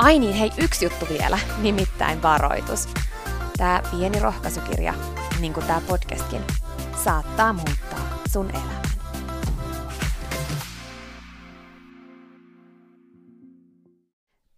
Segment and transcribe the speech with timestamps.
[0.00, 2.88] Ai niin, hei, yksi juttu vielä, nimittäin varoitus.
[3.56, 4.94] Tämä pieni rohkaisukirja,
[5.40, 6.40] niin kuin tämä podcastkin,
[7.04, 8.82] saattaa muuttaa sun elämän.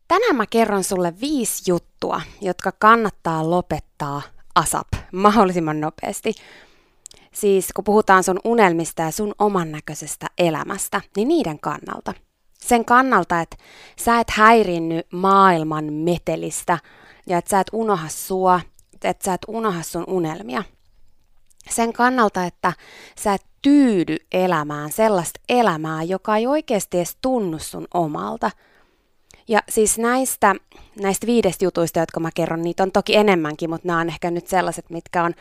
[0.08, 4.22] Tänään mä kerron sulle viisi juttua, jotka kannattaa lopettaa
[4.54, 6.34] ASAP mahdollisimman nopeasti.
[7.32, 12.14] Siis kun puhutaan sun unelmista ja sun oman näköisestä elämästä, niin niiden kannalta–
[12.62, 13.56] sen kannalta, että
[13.96, 16.78] sä et häirinny maailman metelistä
[17.26, 18.60] ja että sä et unoha sua,
[19.04, 20.62] että sä et unoha sun unelmia.
[21.70, 22.72] Sen kannalta, että
[23.18, 28.50] sä et tyydy elämään sellaista elämää, joka ei oikeasti edes tunnu sun omalta.
[29.48, 30.54] Ja siis näistä,
[31.00, 34.46] näistä viidestä jutuista, jotka mä kerron, niitä on toki enemmänkin, mutta nämä on ehkä nyt
[34.46, 35.34] sellaiset, mitkä on,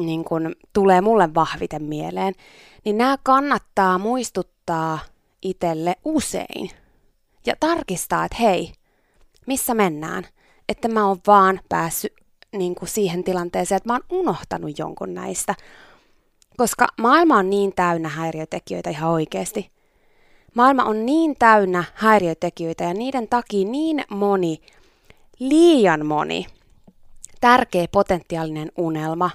[0.00, 2.34] niin kun, tulee mulle vahviten mieleen.
[2.84, 4.98] Niin nämä kannattaa muistuttaa
[5.42, 6.70] itselle usein
[7.46, 8.72] ja tarkistaa, että hei,
[9.46, 10.26] missä mennään,
[10.68, 12.12] että mä oon vaan päässyt
[12.52, 15.54] niin kuin siihen tilanteeseen, että mä oon unohtanut jonkun näistä.
[16.56, 19.70] Koska maailma on niin täynnä häiriötekijöitä ihan oikeasti.
[20.54, 24.60] Maailma on niin täynnä häiriötekijöitä ja niiden takia niin moni,
[25.38, 26.46] liian moni,
[27.40, 29.30] tärkeä potentiaalinen unelma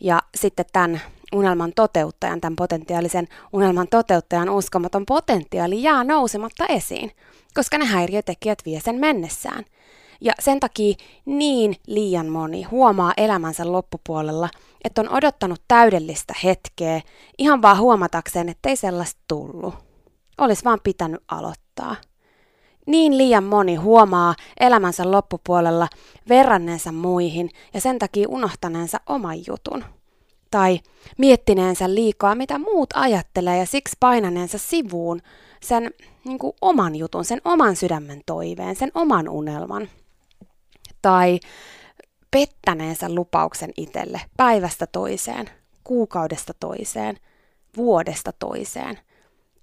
[0.00, 1.00] ja sitten tämän
[1.36, 7.10] unelman toteuttajan, tämän potentiaalisen unelman toteuttajan uskomaton potentiaali jää nousematta esiin,
[7.54, 9.64] koska ne häiriötekijät vie sen mennessään.
[10.20, 10.94] Ja sen takia
[11.24, 14.48] niin liian moni huomaa elämänsä loppupuolella,
[14.84, 17.00] että on odottanut täydellistä hetkeä
[17.38, 19.74] ihan vaan huomatakseen, ettei sellaista tullut.
[20.38, 21.96] Olisi vaan pitänyt aloittaa.
[22.86, 25.88] Niin liian moni huomaa elämänsä loppupuolella
[26.28, 29.84] verranneensa muihin ja sen takia unohtaneensa oman jutun
[30.50, 30.80] tai
[31.18, 35.20] miettineensä liikaa, mitä muut ajattelee ja siksi painaneensa sivuun
[35.62, 35.90] sen
[36.24, 39.88] niin kuin oman jutun, sen oman sydämen toiveen, sen oman unelman.
[41.02, 41.40] Tai
[42.30, 45.50] pettäneensä lupauksen itselle päivästä toiseen,
[45.84, 47.16] kuukaudesta toiseen,
[47.76, 48.98] vuodesta toiseen.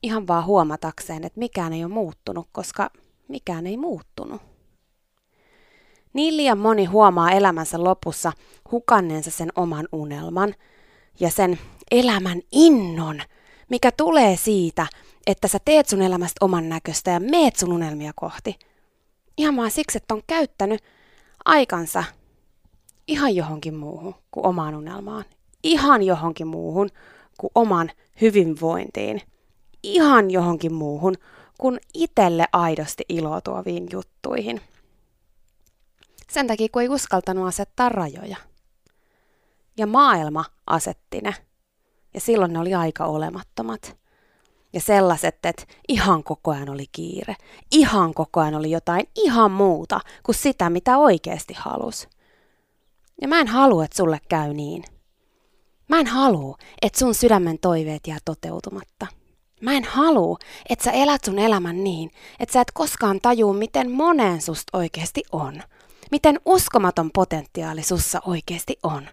[0.04, 2.90] Ihan vaan huomatakseen, että mikään ei ole muuttunut, koska
[3.28, 4.42] mikään ei muuttunut.
[6.14, 8.32] Niin liian moni huomaa elämänsä lopussa
[8.72, 10.54] hukanneensa sen oman unelman–
[11.20, 11.60] ja sen
[11.92, 13.22] elämän innon,
[13.70, 14.88] mikä tulee siitä,
[15.28, 18.56] että sä teet sun elämästä oman näköistä ja meet sun unelmia kohti.
[19.38, 20.82] Ihan vaan siksi, että on käyttänyt
[21.46, 22.04] aikansa
[23.08, 25.26] ihan johonkin muuhun kuin omaan unelmaan.
[25.64, 26.90] Ihan johonkin muuhun
[27.38, 29.22] kuin oman hyvinvointiin.
[29.84, 31.16] Ihan johonkin muuhun
[31.58, 34.62] kuin itselle aidosti iloa tuoviin juttuihin.
[36.32, 38.38] Sen takia, kun ei uskaltanut asettaa rajoja
[39.78, 41.36] ja maailma asetti ne.
[42.14, 43.98] ja silloin ne oli aika olemattomat.
[44.74, 47.36] Ja sellaiset, että ihan koko ajan oli kiire.
[47.72, 52.08] Ihan koko ajan oli jotain ihan muuta kuin sitä, mitä oikeasti halus.
[53.22, 54.84] Ja mä en halua, että sulle käy niin.
[55.90, 59.08] Mä en halua, että sun sydämen toiveet jää toteutumatta.
[59.62, 60.38] Mä en halua,
[60.70, 65.24] että sä elät sun elämän niin, että sä et koskaan tajuu, miten moneen susta oikeasti
[65.32, 65.64] on.
[66.14, 69.10] Miten uskomaton potentiaali sussa oikeasti on.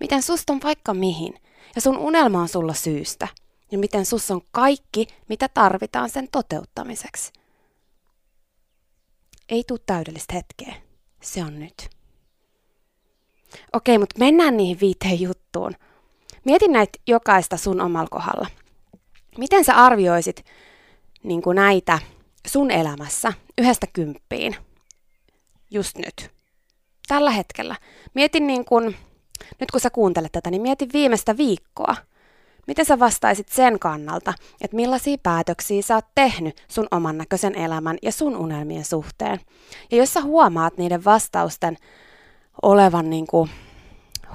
[0.00, 1.34] Miten susta on vaikka mihin.
[1.74, 3.28] Ja sun unelma on sulla syystä.
[3.70, 7.32] Ja miten sus on kaikki, mitä tarvitaan sen toteuttamiseksi.
[9.48, 10.74] Ei tuu täydellistä hetkeä.
[11.22, 11.90] Se on nyt.
[13.72, 15.72] Okei, mutta mennään niihin viiteen juttuun.
[16.44, 18.48] Mietin näitä jokaista sun omalla kohdalla.
[19.38, 20.44] Miten sä arvioisit
[21.22, 21.98] niin näitä
[22.46, 24.56] sun elämässä yhdestä kymppiin
[25.70, 26.33] just nyt?
[27.06, 27.76] Tällä hetkellä.
[28.14, 28.96] Mietin niin kuin,
[29.60, 31.96] nyt kun sä kuuntelet tätä, niin mietin viimeistä viikkoa.
[32.66, 37.98] Miten sä vastaisit sen kannalta, että millaisia päätöksiä sä oot tehnyt sun oman näköisen elämän
[38.02, 39.40] ja sun unelmien suhteen?
[39.90, 41.76] Ja jos sä huomaat niiden vastausten
[42.62, 43.50] olevan niin kuin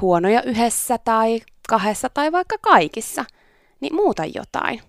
[0.01, 1.39] huonoja yhdessä tai
[1.69, 3.25] kahdessa tai vaikka kaikissa,
[3.79, 4.81] niin muuta jotain.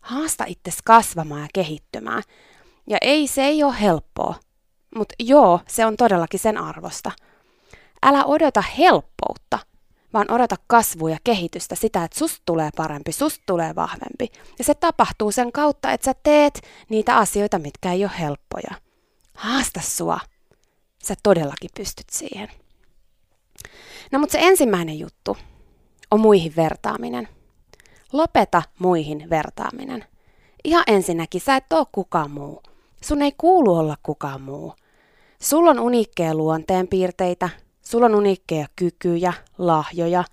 [0.00, 2.22] Haasta itses kasvamaan ja kehittymään.
[2.86, 4.34] Ja ei, se ei ole helppoa.
[4.96, 7.12] Mutta joo, se on todellakin sen arvosta.
[8.02, 9.58] Älä odota helppoutta,
[10.12, 14.28] vaan odota kasvua ja kehitystä, sitä, että susta tulee parempi, susta tulee vahvempi.
[14.58, 18.70] Ja se tapahtuu sen kautta, että sä teet niitä asioita, mitkä ei ole helppoja.
[19.34, 20.20] Haasta sua.
[21.02, 22.48] Sä todellakin pystyt siihen.
[24.12, 25.36] No mutta se ensimmäinen juttu
[26.10, 27.28] on muihin vertaaminen.
[28.12, 30.04] Lopeta muihin vertaaminen.
[30.64, 32.62] Ihan ensinnäkin sä et oo kukaan muu.
[33.00, 34.74] Sun ei kuulu olla kukaan muu.
[35.46, 37.48] Sulla on uniikkeja luonteenpiirteitä,
[37.82, 40.24] sulla on uniikkeja kykyjä, lahjoja,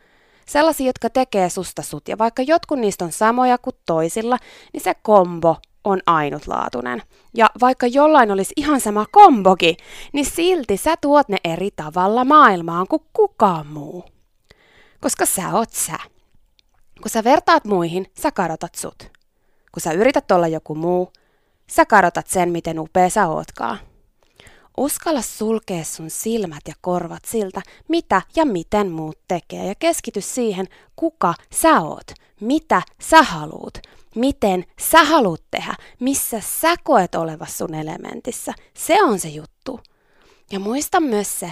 [0.45, 2.07] sellaisia, jotka tekee susta sut.
[2.07, 4.37] Ja vaikka jotkut niistä on samoja kuin toisilla,
[4.73, 7.01] niin se kombo on ainutlaatuinen.
[7.33, 9.77] Ja vaikka jollain olisi ihan sama kombogi,
[10.13, 14.05] niin silti sä tuot ne eri tavalla maailmaan kuin kukaan muu.
[15.01, 15.97] Koska sä oot sä.
[17.01, 19.03] Kun sä vertaat muihin, sä kadotat sut.
[19.71, 21.13] Kun sä yrität olla joku muu,
[21.71, 23.92] sä kadotat sen, miten upea sä ootkaan.
[24.77, 30.67] Uskalla sulkea sun silmät ja korvat siltä, mitä ja miten muut tekee ja keskity siihen,
[30.95, 33.77] kuka sä oot, mitä sä haluut,
[34.15, 38.53] miten sä haluut tehdä, missä sä koet olevas sun elementissä.
[38.73, 39.79] Se on se juttu.
[40.51, 41.51] Ja muista myös se,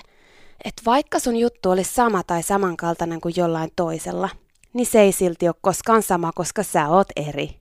[0.65, 4.29] että vaikka sun juttu olisi sama tai samankaltainen kuin jollain toisella,
[4.73, 7.55] niin se ei silti ole koskaan sama, koska sä oot eri.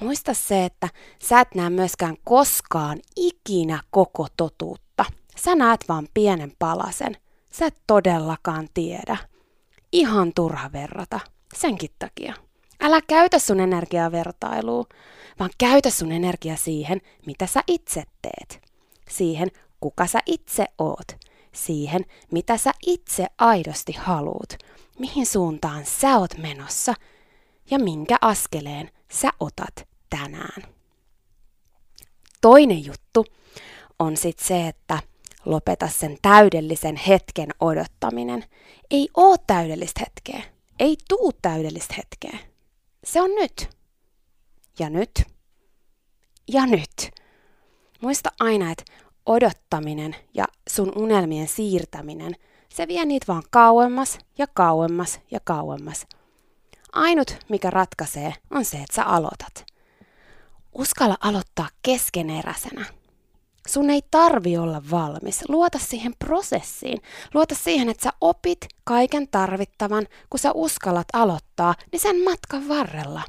[0.00, 0.88] Muista se, että
[1.22, 5.04] sä et näe myöskään koskaan ikinä koko totuutta.
[5.36, 7.16] Sä näet vaan pienen palasen.
[7.50, 9.16] Sä et todellakaan tiedä.
[9.92, 11.20] Ihan turha verrata.
[11.54, 12.34] Senkin takia.
[12.80, 14.86] Älä käytä sun energiaa vertailuun,
[15.38, 18.62] vaan käytä sun energia siihen, mitä sä itse teet.
[19.10, 19.48] Siihen,
[19.80, 21.16] kuka sä itse oot.
[21.52, 24.52] Siihen, mitä sä itse aidosti haluut.
[24.98, 26.94] Mihin suuntaan sä oot menossa
[27.70, 30.62] ja minkä askeleen sä otat tänään.
[32.40, 33.26] Toinen juttu
[33.98, 34.98] on sitten se, että
[35.44, 38.44] lopeta sen täydellisen hetken odottaminen.
[38.90, 40.42] Ei oo täydellistä hetkeä.
[40.78, 42.38] Ei tuu täydellistä hetkeä.
[43.04, 43.70] Se on nyt.
[44.78, 45.22] Ja nyt.
[46.48, 47.10] Ja nyt.
[48.00, 48.84] Muista aina, että
[49.26, 52.36] odottaminen ja sun unelmien siirtäminen,
[52.68, 56.06] se vie niitä vaan kauemmas ja kauemmas ja kauemmas.
[56.92, 59.66] Ainut, mikä ratkaisee, on se, että sä aloitat.
[60.72, 62.84] Uskalla aloittaa keskeneräisenä.
[63.68, 65.44] Sun ei tarvi olla valmis.
[65.48, 67.02] Luota siihen prosessiin.
[67.34, 73.22] Luota siihen, että sä opit kaiken tarvittavan, kun sä uskallat aloittaa, niin sen matkan varrella.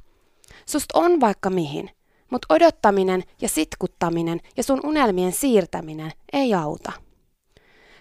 [0.66, 1.90] Susta on vaikka mihin,
[2.30, 6.92] mutta odottaminen ja sitkuttaminen ja sun unelmien siirtäminen ei auta.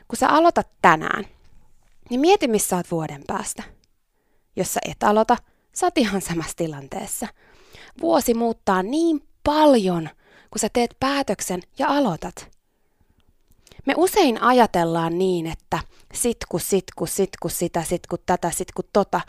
[0.09, 1.25] Kun sä aloitat tänään,
[2.11, 3.63] niin mieti missä oot vuoden päästä.
[4.57, 5.37] Jos sä et aloita,
[5.75, 7.27] sä oot ihan samassa tilanteessa.
[8.01, 10.09] Vuosi muuttaa niin paljon,
[10.51, 12.51] kun sä teet päätöksen ja aloitat.
[13.87, 15.79] Me usein ajatellaan niin, että
[16.15, 19.21] sitku, sitku, sitku, sitä, sitku, tätä, sitku, tota,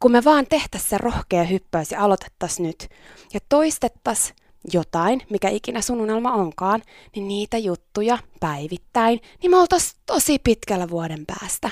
[0.00, 2.88] kun me vaan tehtäisiin se rohkea hyppäys ja aloitettaisiin nyt
[3.34, 4.36] ja toistettaisiin
[4.72, 6.82] jotain, mikä ikinä sun unelma onkaan,
[7.14, 11.70] niin niitä juttuja päivittäin, niin me oltaisiin tosi pitkällä vuoden päästä.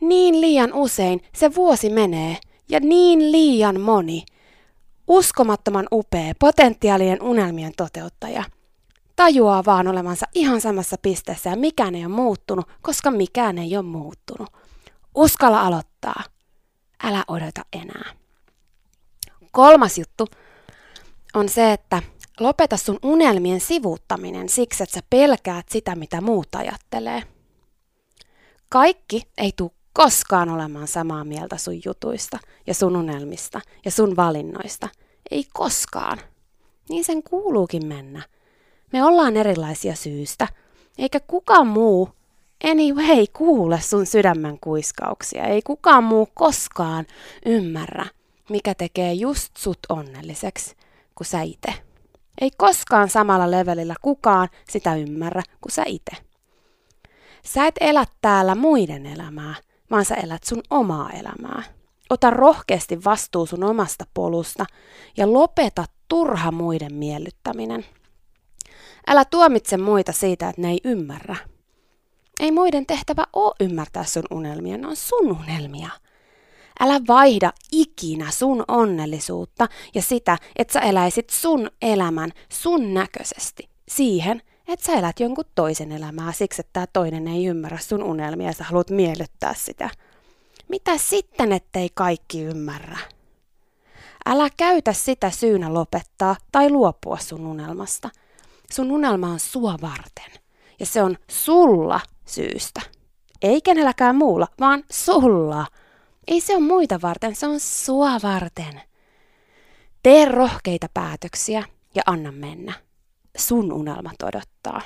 [0.00, 2.36] Niin liian usein se vuosi menee
[2.68, 4.24] ja niin liian moni
[5.08, 8.44] uskomattoman upea, potentiaalien unelmien toteuttaja.
[9.16, 13.84] Tajuaa vaan olevansa ihan samassa pisteessä ja mikään ei ole muuttunut, koska mikään ei ole
[13.84, 14.48] muuttunut.
[15.14, 16.22] Uskalla aloittaa.
[17.02, 18.14] älä odota enää.
[19.50, 20.26] Kolmas juttu
[21.34, 22.02] on se, että
[22.40, 27.22] lopeta sun unelmien sivuuttaminen siksi, että sä pelkäät sitä, mitä muut ajattelee.
[28.68, 29.70] Kaikki ei tule
[30.04, 34.88] koskaan olemaan samaa mieltä sun jutuista ja sun unelmista ja sun valinnoista.
[35.30, 36.18] Ei koskaan.
[36.88, 38.22] Niin sen kuuluukin mennä.
[38.92, 40.48] Me ollaan erilaisia syystä,
[40.98, 42.08] eikä kukaan muu
[42.64, 45.44] anyway kuule sun sydämen kuiskauksia.
[45.44, 47.06] Ei kukaan muu koskaan
[47.46, 48.06] ymmärrä,
[48.50, 50.76] mikä tekee just sut onnelliseksi
[51.14, 51.74] kuin sä itse.
[52.40, 56.16] Ei koskaan samalla levelillä kukaan sitä ymmärrä kuin sä itse.
[57.44, 59.54] Sä et elä täällä muiden elämää,
[59.90, 61.62] vaan sä elät sun omaa elämää.
[62.10, 64.66] Ota rohkeasti vastuu sun omasta polusta
[65.16, 67.84] ja lopeta turha muiden miellyttäminen.
[69.06, 71.36] Älä tuomitse muita siitä, että ne ei ymmärrä.
[72.40, 75.90] Ei muiden tehtävä ole ymmärtää sun unelmia, ne on sun unelmia.
[76.80, 84.42] Älä vaihda ikinä sun onnellisuutta ja sitä, että sä eläisit sun elämän sun näköisesti siihen,
[84.72, 88.52] että sä elät jonkun toisen elämää siksi, että tämä toinen ei ymmärrä sun unelmia ja
[88.52, 89.90] sä haluat miellyttää sitä.
[90.68, 92.98] Mitä sitten, ettei kaikki ymmärrä?
[94.26, 98.10] Älä käytä sitä syynä lopettaa tai luopua sun unelmasta.
[98.72, 100.40] Sun unelma on sua varten.
[100.80, 102.80] Ja se on sulla syystä.
[103.42, 105.66] Ei kenelläkään muulla, vaan sulla.
[106.28, 108.80] Ei se ole muita varten, se on sua varten.
[110.02, 112.89] Tee rohkeita päätöksiä ja anna mennä.
[113.36, 114.80] Sun unelmat odottaa.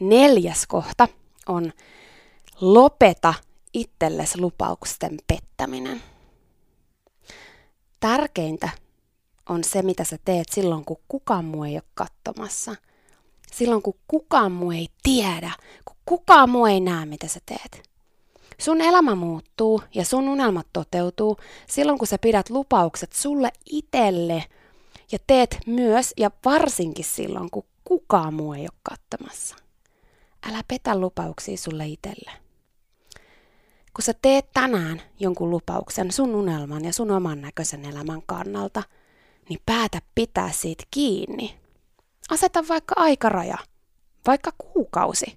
[0.00, 1.08] Neljäs kohta
[1.46, 1.72] on
[2.60, 3.34] lopeta
[3.74, 6.02] itsellesi lupausten pettäminen.
[8.00, 8.68] Tärkeintä
[9.48, 12.76] on se, mitä sä teet silloin, kun kukaan muu ei ole katsomassa.
[13.52, 15.52] Silloin, kun kukaan muu ei tiedä,
[15.84, 17.90] kun kukaan muu ei näe, mitä sä teet.
[18.58, 21.36] Sun elämä muuttuu ja sun unelmat toteutuu
[21.68, 24.44] silloin, kun sä pidät lupaukset sulle itselle
[25.12, 29.56] ja teet myös ja varsinkin silloin, kun kukaan muu ei ole kattamassa.
[30.48, 32.30] Älä petä lupauksia sulle itselle.
[33.94, 38.82] Kun sä teet tänään jonkun lupauksen sun unelman ja sun oman näköisen elämän kannalta,
[39.48, 41.58] niin päätä pitää siitä kiinni.
[42.30, 43.58] Aseta vaikka aikaraja,
[44.26, 45.36] vaikka kuukausi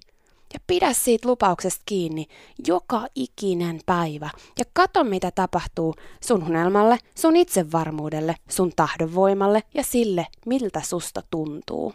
[0.54, 2.26] ja pidä siitä lupauksesta kiinni
[2.66, 10.26] joka ikinen päivä ja kato mitä tapahtuu sun unelmalle, sun itsevarmuudelle, sun tahdonvoimalle ja sille,
[10.46, 11.94] miltä susta tuntuu.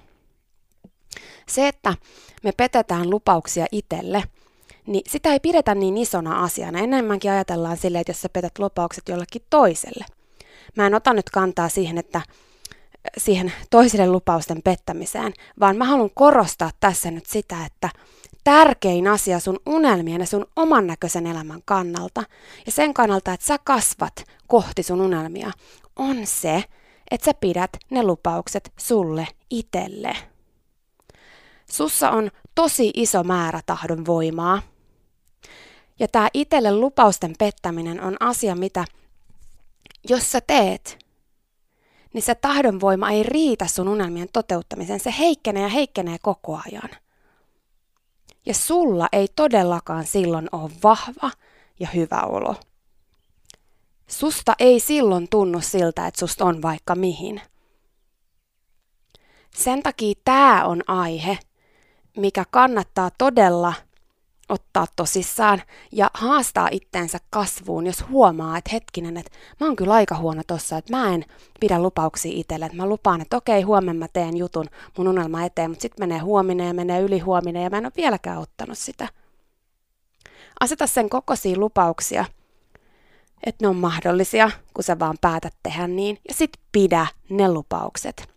[1.48, 1.94] Se, että
[2.44, 4.24] me petetään lupauksia itselle,
[4.88, 6.80] niin sitä ei pidetä niin isona asiana.
[6.80, 10.06] Enemmänkin ajatellaan silleen, että jos sä petät lupaukset jollekin toiselle.
[10.76, 12.22] Mä en ota nyt kantaa siihen, että
[13.18, 17.90] siihen toisille lupausten pettämiseen, vaan mä haluan korostaa tässä nyt sitä, että
[18.46, 22.24] tärkein asia sun unelmien ja sun oman näköisen elämän kannalta
[22.66, 24.14] ja sen kannalta, että sä kasvat
[24.48, 25.52] kohti sun unelmia,
[25.96, 26.64] on se,
[27.12, 30.18] että sä pidät ne lupaukset sulle itelle.
[31.72, 34.62] Sussa on tosi iso määrä tahdon voimaa.
[36.00, 38.86] Ja tämä itselle lupausten pettäminen on asia, mitä
[40.10, 41.06] jos sä teet,
[42.14, 45.00] niin se tahdonvoima ei riitä sun unelmien toteuttamiseen.
[45.00, 46.90] Se heikkenee ja heikkenee koko ajan.
[48.46, 51.32] Ja sulla ei todellakaan silloin ole vahva
[51.80, 52.56] ja hyvä olo.
[54.08, 57.42] Susta ei silloin tunnu siltä, että susta on vaikka mihin.
[59.56, 61.38] Sen takia tämä on aihe,
[62.18, 63.74] mikä kannattaa todella
[64.50, 65.62] ottaa tosissaan
[65.92, 70.78] ja haastaa itteensä kasvuun, jos huomaa, että hetkinen, että mä oon kyllä aika huono tossa,
[70.78, 71.25] että mä en
[71.60, 74.66] pidä lupauksia itselle, että mä lupaan, että okei, huomenna mä teen jutun
[74.98, 77.94] mun unelma eteen, mutta sitten menee huominen ja menee yli huominen ja mä en ole
[77.98, 79.08] vieläkään ottanut sitä.
[80.60, 82.25] Aseta sen kokoisia lupauksia,
[83.44, 88.35] että ne on mahdollisia, kun sä vaan päätät tehdä niin, ja sit pidä ne lupaukset.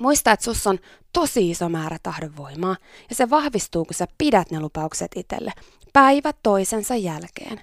[0.00, 0.78] Muista, että sus on
[1.12, 2.76] tosi iso määrä tahdonvoimaa
[3.08, 5.52] ja se vahvistuu, kun sä pidät ne lupaukset itselle
[5.92, 7.60] päivä toisensa jälkeen.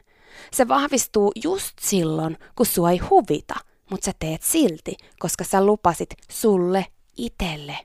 [0.52, 3.56] Se vahvistuu just silloin, kun sua ei huvita,
[3.92, 6.86] mutta sä teet silti, koska sä lupasit sulle
[7.18, 7.78] itelle.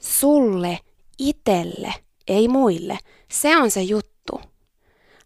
[0.00, 0.78] Sulle
[1.18, 1.94] itelle,
[2.28, 2.98] ei muille.
[3.30, 4.40] Se on se juttu.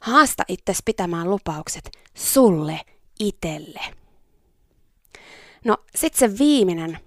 [0.01, 2.81] Haasta itses pitämään lupaukset sulle
[3.19, 3.81] itelle.
[5.65, 6.99] No, sit se viimeinen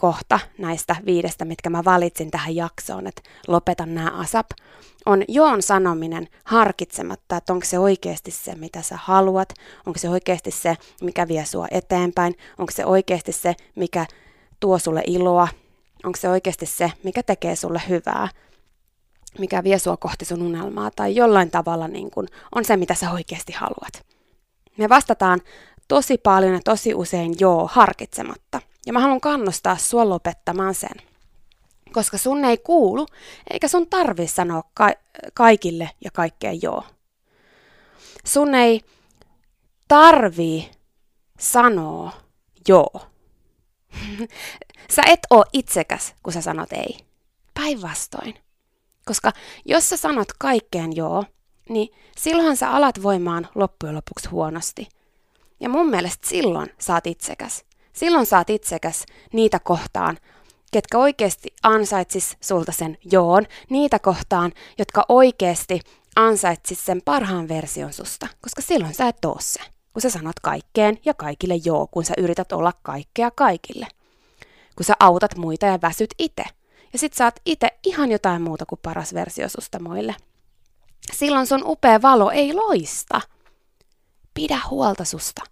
[0.00, 4.46] kohta näistä viidestä, mitkä mä valitsin tähän jaksoon, että lopetan nämä ASAP,
[5.06, 9.48] on joon sanominen harkitsematta, että onko se oikeasti se, mitä sä haluat,
[9.86, 14.06] onko se oikeasti se, mikä vie sua eteenpäin, onko se oikeasti se, mikä
[14.60, 15.48] tuo sulle iloa,
[16.04, 18.28] onko se oikeasti se, mikä tekee sulle hyvää.
[19.38, 23.10] mikä vie sua kohti sun unelmaa tai jollain tavalla niin kun on se, mitä sä
[23.10, 24.06] oikeasti haluat.
[24.78, 25.40] Me vastataan
[25.88, 28.60] tosi paljon ja tosi usein joo harkitsematta.
[28.88, 31.02] Ja mä haluan kannustaa sua lopettamaan sen.
[31.92, 33.06] Koska sun ei kuulu,
[33.50, 34.94] eikä sun tarvi sanoa ka-
[35.34, 36.84] kaikille ja kaikkeen joo.
[38.24, 38.80] Sun ei
[39.88, 40.70] tarvii
[41.38, 42.12] sanoa
[42.68, 43.00] joo.
[44.94, 46.98] sä et oo itsekäs, kun sä sanot ei.
[47.54, 48.34] Päinvastoin.
[49.04, 49.32] Koska
[49.64, 51.24] jos sä sanot kaikkeen joo,
[51.68, 54.88] niin silloin sä alat voimaan loppujen lopuksi huonosti.
[55.60, 57.67] Ja mun mielestä silloin saat itsekäs.
[57.98, 60.18] Silloin saat itsekäs niitä kohtaan,
[60.72, 65.80] ketkä oikeasti ansaitsis sulta sen joon, niitä kohtaan, jotka oikeasti
[66.16, 69.60] ansaitsis sen parhaan version susta, koska silloin sä et oo se,
[69.92, 73.86] kun sä sanot kaikkeen ja kaikille joo, kun sä yrität olla kaikkea kaikille.
[74.76, 76.44] Kun sä autat muita ja väsyt itse,
[76.92, 80.16] ja sit saat itse ihan jotain muuta kuin paras versio susta muille.
[81.12, 83.20] Silloin sun upea valo ei loista.
[84.34, 85.42] Pidä huolta susta.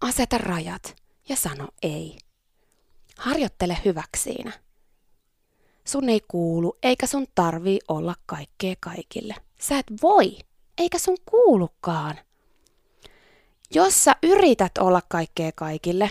[0.00, 2.18] Aseta rajat ja sano ei.
[3.18, 4.52] Harjoittele hyväksi siinä.
[5.84, 9.34] Sun ei kuulu, eikä sun tarvii olla kaikkea kaikille.
[9.60, 10.38] Sä et voi,
[10.78, 12.18] eikä sun kuulukaan.
[13.74, 16.10] Jos sä yrität olla kaikkea kaikille,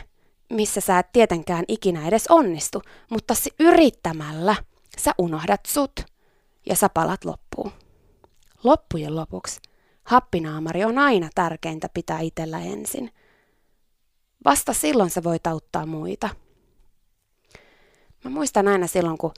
[0.50, 4.56] missä sä et tietenkään ikinä edes onnistu, mutta yrittämällä
[4.98, 6.00] sä unohdat sut
[6.66, 7.72] ja sä palat loppuun.
[8.64, 9.60] Loppujen lopuksi
[10.04, 13.12] happinaamari on aina tärkeintä pitää itsellä ensin.
[14.46, 16.30] Vasta silloin sä voit auttaa muita.
[18.24, 19.34] Mä muistan aina silloin, kun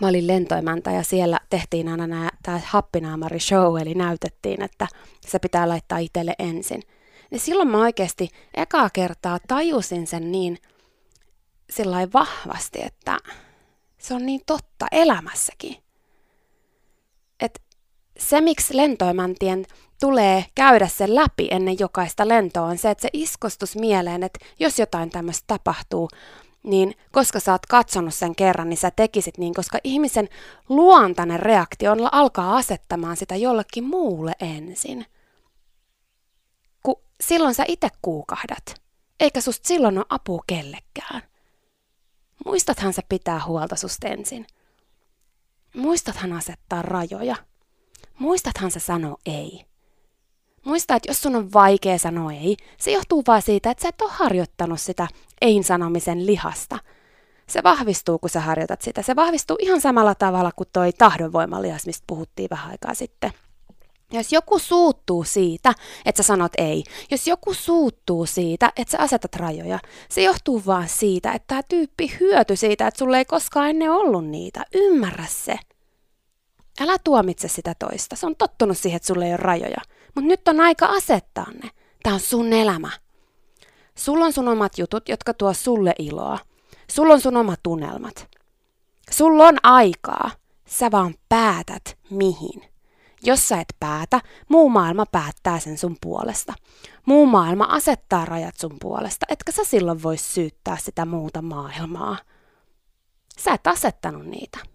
[0.00, 4.86] mä olin lentoimäntä ja siellä tehtiin aina tämä happinaamari show, eli näytettiin, että
[5.26, 6.82] se pitää laittaa itselle ensin–
[7.34, 10.58] niin silloin mä oikeasti ekaa kertaa tajusin sen niin
[11.70, 13.18] sillä vahvasti, että
[13.98, 15.76] se on niin totta elämässäkin.
[17.40, 17.60] Että
[18.18, 19.64] se, miksi lentoimäntien
[20.00, 24.78] tulee käydä sen läpi ennen jokaista lentoa, on se, että se iskostus mieleen, että jos
[24.78, 26.08] jotain tämmöistä tapahtuu,
[26.62, 30.28] niin koska sä oot katsonut sen kerran, niin sä tekisit niin, koska ihmisen
[30.68, 35.06] luontainen reaktio on alkaa asettamaan sitä jollekin muulle ensin
[37.20, 38.82] silloin sä itse kuukahdat,
[39.20, 41.22] eikä susta silloin ole apua kellekään.
[42.44, 44.46] Muistathan sä pitää huolta susta ensin.
[45.74, 47.36] Muistathan asettaa rajoja.
[48.18, 49.64] Muistathan sä sanoo ei.
[50.64, 54.00] Muista, että jos sun on vaikea sanoa ei, se johtuu vaan siitä, että sä et
[54.00, 55.08] ole harjoittanut sitä
[55.40, 56.78] ei-sanomisen lihasta.
[57.46, 59.02] Se vahvistuu, kun sä harjoitat sitä.
[59.02, 63.32] Se vahvistuu ihan samalla tavalla kuin toi tahdonvoimalihas, mistä puhuttiin vähän aikaa sitten.
[64.12, 65.74] Jos joku suuttuu siitä,
[66.04, 70.88] että sä sanot ei, jos joku suuttuu siitä, että sä asetat rajoja, se johtuu vaan
[70.88, 74.64] siitä, että tämä tyyppi hyöty siitä, että sulle ei koskaan ennen ollut niitä.
[74.74, 75.58] Ymmärrä se.
[76.80, 78.16] Älä tuomitse sitä toista.
[78.16, 79.80] Se on tottunut siihen, että sulle ei ole rajoja.
[80.14, 81.70] Mutta nyt on aika asettaa ne.
[82.02, 82.90] Tämä on sun elämä.
[83.94, 86.38] Sulla on sun omat jutut, jotka tuo sulle iloa.
[86.90, 88.28] Sulla on sun omat tunnelmat.
[89.10, 90.30] Sulla on aikaa.
[90.68, 92.62] Sä vaan päätät mihin.
[93.22, 96.54] Jos sä et päätä, muu maailma päättää sen sun puolesta.
[97.06, 102.18] Muu maailma asettaa rajat sun puolesta, etkä sä silloin voi syyttää sitä muuta maailmaa.
[103.38, 104.73] Sä et asettanut niitä.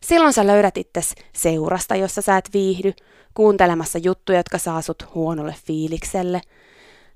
[0.00, 2.92] Silloin sä löydät itses seurasta, jossa sä et viihdy,
[3.34, 6.40] kuuntelemassa juttuja, jotka saa sut huonolle fiilikselle,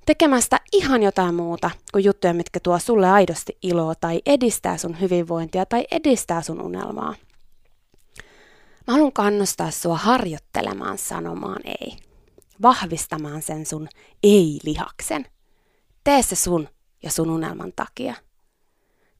[0.06, 5.66] tekemästä ihan jotain muuta kuin juttuja, mitkä tuo sulle aidosti iloa tai edistää sun hyvinvointia
[5.66, 7.14] tai edistää sun unelmaa.
[8.86, 11.96] Mä haluan kannustaa sua harjoittelemaan sanomaan ei.
[12.62, 13.88] Vahvistamaan sen sun
[14.22, 15.26] ei-lihaksen.
[16.04, 16.68] Tee se sun
[17.02, 18.14] ja sun unelman takia.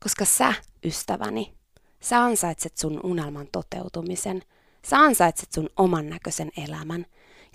[0.03, 1.58] Koska sä, ystäväni,
[2.01, 4.43] sä ansaitset sun unelman toteutumisen.
[4.85, 7.07] Sä ansaitset sun oman näköisen elämän.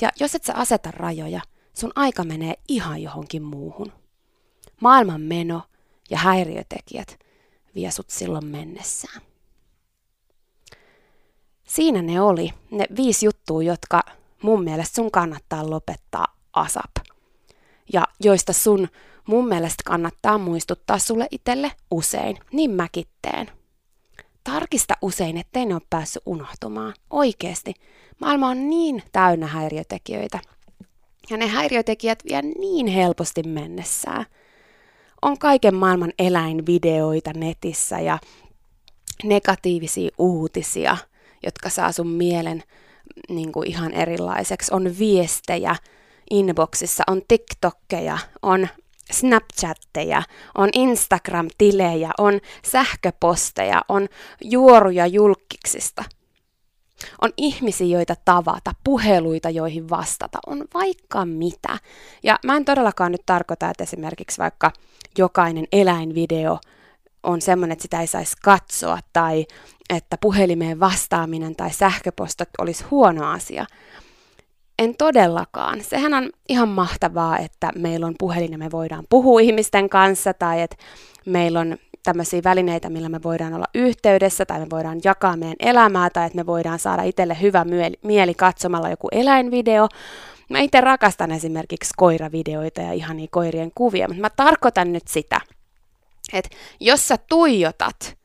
[0.02, 1.42] Ja jos et sä aseta rajoja,
[1.74, 3.92] sun aika menee ihan johonkin muuhun.
[4.82, 5.62] Maailman meno
[6.10, 7.20] ja häiriötekijät
[7.76, 9.22] vie sut silloin mennessään.
[11.68, 14.02] Siinä ne oli, ne viisi juttua, jotka
[14.42, 16.92] mun mielestä sun kannattaa lopettaa ASAP.
[17.94, 18.88] Ja joista sun
[19.28, 23.52] mun mielestä kannattaa muistuttaa sulle itselle usein, niin mäkin teen.
[24.44, 26.94] Tarkista usein, ettei ne ole päässyt unohtumaan.
[27.10, 27.74] Oikeesti.
[28.22, 30.40] Maailma on niin täynnä häiriötekijöitä.
[31.30, 34.26] Ja ne häiriötekijät vie niin helposti mennessään.
[35.22, 38.20] On kaiken maailman eläinvideoita netissä ja
[39.24, 40.98] negatiivisia uutisia–
[41.44, 42.64] jotka saa sun mielen
[43.30, 44.74] niin kuin ihan erilaiseksi.
[44.74, 45.76] On viestejä
[46.30, 48.68] inboxissa, on TikTokkeja, on
[49.12, 50.24] Snapchatteja,
[50.58, 54.08] on Instagram-tilejä, on sähköposteja, on
[54.42, 56.04] juoruja julkiksista.
[57.22, 61.78] on ihmisiä, joita tavata, puheluita, joihin vastata, on vaikka mitä.
[62.24, 64.72] Ja mä en todellakaan nyt tarkoita, että esimerkiksi vaikka
[65.18, 66.60] jokainen eläinvideo
[67.24, 69.46] on semmoinen, että sitä ei saisi katsoa, tai
[69.90, 73.66] että puhelimeen vastaaminen tai sähköpostot olisi huono asia.
[74.80, 75.84] En todellakaan.
[75.84, 80.62] Sehän on ihan mahtavaa, että meillä on puhelin ja me voidaan puhua ihmisten kanssa, tai
[80.62, 80.76] että
[81.26, 86.10] meillä on tämmöisiä välineitä, millä me voidaan olla yhteydessä tai me voidaan jakaa meidän elämää
[86.10, 87.66] tai että me voidaan saada itselle hyvä
[88.04, 89.88] mieli katsomalla joku eläinvideo.
[90.50, 95.42] Mä itse rakastan esimerkiksi koiravideoita ja ihania koirien kuvia, mutta mä tarkoitan nyt sitä,
[96.34, 98.18] että jos sä tuijotat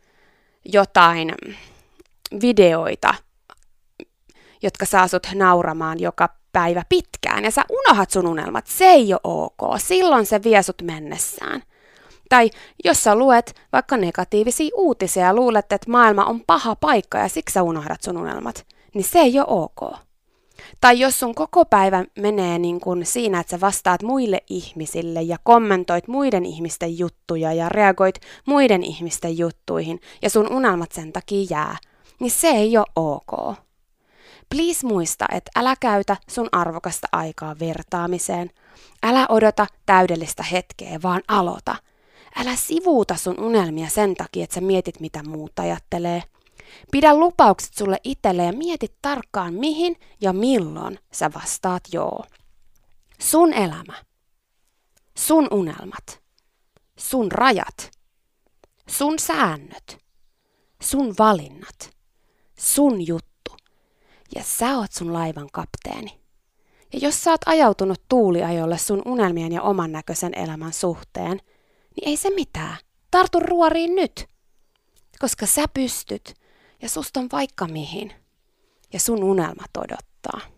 [0.65, 1.35] jotain
[2.41, 3.15] videoita,
[4.63, 9.21] jotka saa sut nauramaan joka päivä pitkään ja sä unohat sun unelmat, se ei ole
[9.25, 9.79] ok.
[9.79, 11.63] Silloin se vie sut mennessään.
[12.29, 12.51] Tai
[12.85, 17.53] jos sä luet vaikka negatiivisia uutisia ja luulet, että maailma on paha paikka ja siksi
[17.53, 19.97] sä unohdat sun unelmat, niin se ei ole ok.
[20.81, 25.37] Tai jos sun koko päivä menee niin kuin siinä, että sä vastaat muille ihmisille ja
[25.43, 31.77] kommentoit muiden ihmisten juttuja ja reagoit muiden ihmisten juttuihin ja sun unelmat sen takia jää,
[32.21, 33.68] niin se ei ole ok.
[34.49, 38.51] Please muista, että älä käytä sun arvokasta aikaa vertaamiseen.
[39.03, 41.77] Älä odota täydellistä hetkeä, vaan aloita–
[42.37, 46.23] Älä sivuuta sun unelmia sen takia, että sä mietit, mitä muut ajattelee.
[46.91, 52.25] Pidä lupaukset sulle itselle ja mieti tarkkaan, mihin ja milloin sä vastaat joo.
[53.21, 53.95] Sun elämä,
[55.19, 56.23] sun unelmat,
[56.99, 57.91] sun rajat,
[58.89, 59.99] sun säännöt,
[60.83, 61.91] sun valinnat,
[62.59, 63.38] sun juttu.
[64.35, 66.21] Ja sä oot sun laivan kapteeni.
[66.93, 71.41] Ja jos sä oot ajautunut tuuliajolle sun unelmien ja oman näköisen elämän suhteen,
[71.97, 72.77] niin ei se mitään.
[73.11, 74.27] Tartu ruoriin nyt.
[75.19, 76.35] Koska sä pystyt
[76.83, 78.13] ja susta on vaikka mihin.
[78.93, 80.58] Ja sun unelmat odottaa.